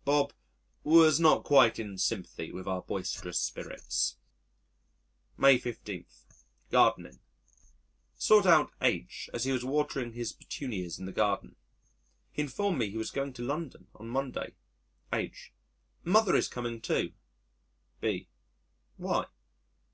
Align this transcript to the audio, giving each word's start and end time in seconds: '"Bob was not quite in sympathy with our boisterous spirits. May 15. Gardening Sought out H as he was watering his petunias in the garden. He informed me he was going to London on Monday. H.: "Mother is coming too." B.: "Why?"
'"Bob 0.04 0.34
was 0.84 1.18
not 1.18 1.44
quite 1.44 1.78
in 1.78 1.96
sympathy 1.96 2.52
with 2.52 2.66
our 2.68 2.82
boisterous 2.82 3.38
spirits. 3.38 4.16
May 5.38 5.56
15. 5.56 6.04
Gardening 6.70 7.20
Sought 8.14 8.44
out 8.44 8.70
H 8.82 9.30
as 9.32 9.44
he 9.44 9.50
was 9.50 9.64
watering 9.64 10.12
his 10.12 10.34
petunias 10.34 10.98
in 10.98 11.06
the 11.06 11.10
garden. 11.12 11.56
He 12.30 12.42
informed 12.42 12.78
me 12.78 12.90
he 12.90 12.98
was 12.98 13.10
going 13.10 13.32
to 13.32 13.42
London 13.42 13.86
on 13.94 14.10
Monday. 14.10 14.52
H.: 15.10 15.54
"Mother 16.04 16.36
is 16.36 16.48
coming 16.48 16.82
too." 16.82 17.14
B.: 18.02 18.28
"Why?" 18.98 19.24